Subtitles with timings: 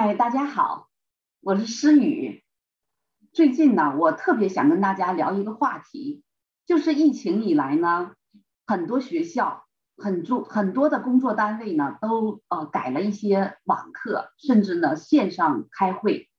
[0.00, 0.88] 嗨，大家好，
[1.40, 2.44] 我是诗雨。
[3.32, 6.22] 最近呢，我特别想跟大家聊一个话题，
[6.66, 8.12] 就是疫情以来呢，
[8.64, 9.64] 很多学校、
[9.96, 16.30] 很多很多的工作单位呢，都呃改了一些网课，甚至呢线上开会。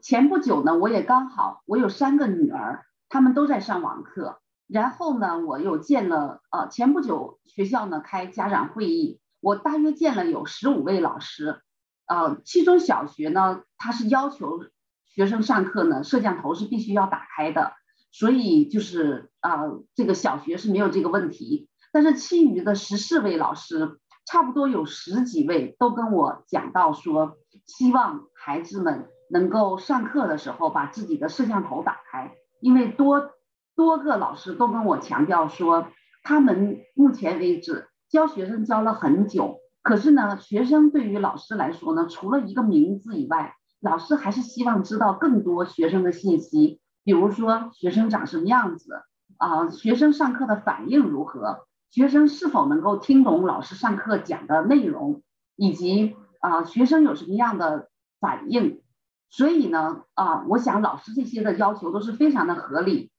[0.00, 4.40] 前不久呢，我也刚好，我有三个女儿，她们都在上网课。
[4.68, 9.20] 然后呢，我又见了呃，前不久学校呢开家长会议。
[9.44, 11.60] 我大约见了有十五位老师，
[12.06, 14.64] 呃，其中小学呢，他是要求
[15.04, 17.74] 学生上课呢，摄像头是必须要打开的，
[18.10, 21.68] 所以就是啊，这个小学是没有这个问题。
[21.92, 33.32] 但是其余的十四位老师，差不多有十几位都跟我讲到说，希望孩子们能够上课的时候把自己的摄像头打开，因为多
[33.76, 35.88] 多个老师都跟我强调说，
[36.22, 37.88] 他们目前为止。
[38.14, 49.02] 教学生教了很久，可是呢，学生对于老师来说呢，除了一个名字以外，老师还是希望知道更多学生的信息，比如说学生长什么样子
[49.36, 55.22] 啊，学生上课的反应如何，学生是否能够听懂老师上课讲的内容，
[55.56, 57.88] 以及啊，学生有什么样的
[58.20, 58.80] 反应。
[59.28, 63.10] 所以呢，啊，我想老师这些的要求都是非常的合理。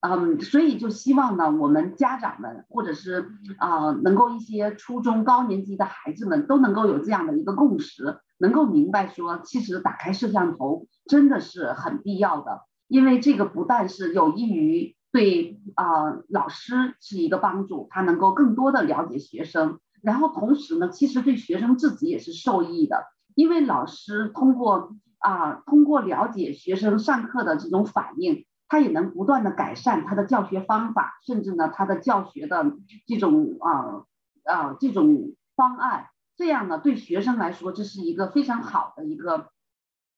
[0.00, 23.02] 嗯，所以就希望呢，我们家长们或者是啊，能够一些初中高年级的孩子们都能够有这样的一个共识，能够明白说，其实打开摄像头真的是很必要的，因为这个不但是有益于对啊老师是一个帮助，他能够更多的了解学生，然后同时呢，其实对学生自己也是受益的，
[23.34, 28.44] 因为老师通过啊通过了解学生上课的这种反应。
[28.68, 32.72] 他也能不断的改善他的教学方法，甚至呢，他的教学的
[33.06, 34.04] 这种啊
[34.44, 39.48] 啊这种方案，这样呢，对学生来说，这是一个非常好的一个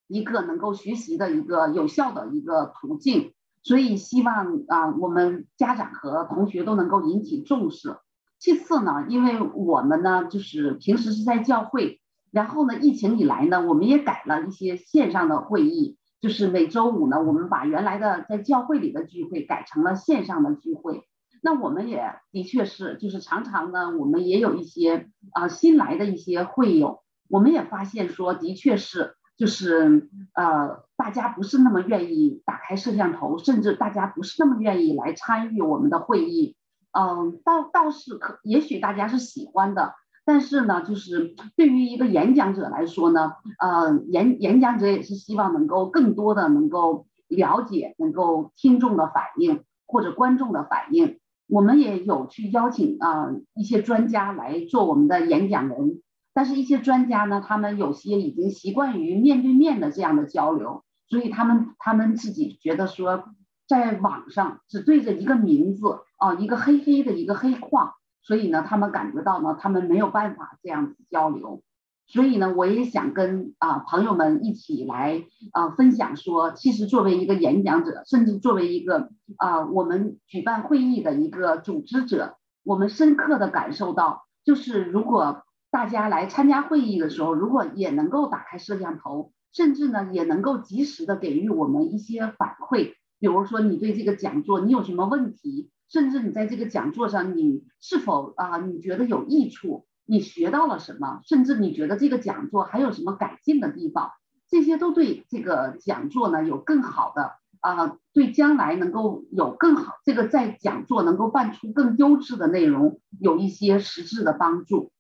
[0.09, 3.33] 一个能够学习的一个有效的一个途径。
[3.63, 7.99] 所以希望啊，我们家长和同学都能够引起重视。
[8.39, 15.99] 其次呢，因为我们呢，就是平时是在教会，然后呢，疫情以来呢，我们也改了一些线上的会议。
[16.21, 21.03] 就是每周五呢，我们把原来的在教会里的聚会改成了线上的聚会。
[21.43, 36.57] 那我们也的确是，就是常常呢，我们也有一些啊新来的一些会友，我们也发现说，的确是，就是呃，大家不是那么愿意打开摄像头，甚至大家不是那么愿意来参与我们的会议。
[36.93, 39.95] 嗯，倒倒是可，也许大家是喜欢的。
[40.31, 51.19] 但是呢，就是对于一个演讲者来说呢，呃，演演讲者也是希望能够更多的能够了解，能够听众的反应或者观众的反应。
[51.49, 56.01] 我们也有去邀请啊一些专家来做我们的演讲人，
[56.33, 63.25] 但是一些专家呢，他们有些已经习惯于面对面的这样的交流，所以他们他们自己觉得说，
[63.67, 67.95] 在网上只对着一个名字啊，一个黑黑的一个黑框。
[68.23, 71.63] 所以呢，他们感觉到呢，他们没有办法这样子交流。
[72.07, 95.71] 所以呢，我也想跟啊朋友们一起来啊分享说，其实作为一个演讲者，甚至作为一个啊我们举办会议的一个组织者，我们深刻的感受到，就是如果大家来参加会议的时候，如果也能够打开摄像头，甚至呢也能够及时的给予我们一些反馈，比如说你对这个讲座你有什么问题。
[95.91, 99.87] 甚至你在这个讲座上，你是否啊，你觉得有益处？
[100.07, 101.21] 你学到了什么？
[101.25, 104.13] 甚至你觉得这个讲座还有什么改进的地方？
[104.49, 114.91] 这些都对这个讲座呢有更好的啊，对将来能够有更好这个在讲座能够办出更优质的内容有一些实质的帮助。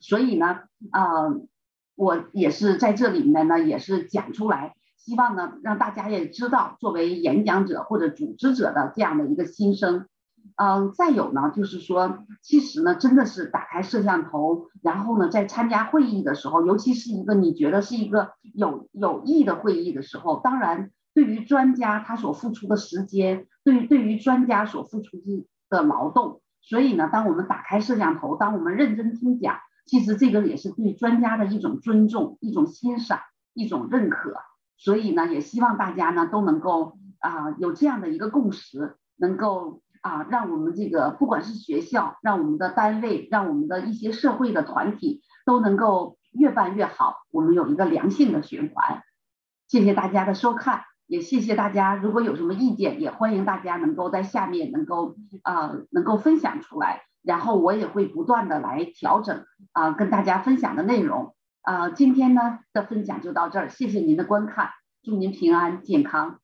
[0.00, 1.34] 所以呢，啊，
[1.96, 4.74] 我也是在这里面呢，也是讲出来。
[4.98, 10.06] 希望呢，让大家也知道作为演讲者或者组织者的这样的一个心声。
[10.56, 25.18] 嗯，再有呢，就是说，其实呢，真的是打开摄像头，然后呢，在参加会议的时候，尤其是一个你觉得是一个有有益的会议的时候，当然，对于专家他所付出的时间，对于对于专家所付出
[25.70, 33.20] 的劳动，所以呢，当我们打开摄像头，当我们认真听讲，其实这个也是对专家的一种尊重、一种欣赏、
[33.54, 34.34] 一种认可。
[34.78, 49.02] 所以呢，也希望大家呢都能够啊有这样的一个共识，能够啊让我们这个不管是学校，让我们的单位，让我们的一些社会的团体都能够越办越好，我们有一个良性的循环。
[49.66, 61.34] 谢谢大家的收看，也谢谢大家，如果有什么意见，也欢迎大家能够在下面能够啊能够分享出来，然后我也会不断的来调整啊跟大家分享的内容。
[61.68, 64.70] 啊，今天呢的分享就到这儿，谢谢您的观看，
[65.02, 66.40] 祝您平安健康。